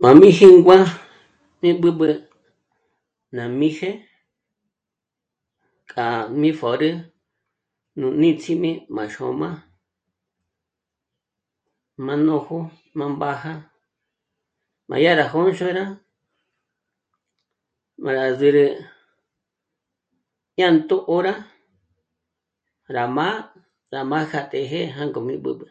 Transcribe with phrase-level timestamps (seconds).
[0.00, 0.78] M'a mí jíngua
[1.80, 2.08] b'üb'ü
[3.36, 3.90] ná m'îje
[5.90, 6.06] k'a
[6.40, 6.90] mí pjö̀rü
[7.98, 9.50] nú níts'im'i má xôma
[12.04, 12.58] m'á nójo
[12.96, 13.52] ná mbàja
[14.88, 15.84] m'a d}a rá jôndzhorá
[18.02, 18.64] m'a rá zü̂rü
[20.56, 21.34] jñā̀nto 'öra
[22.94, 23.36] rá m'á'a...
[23.92, 25.66] rá mája tejé'e mí b'ǚb'ü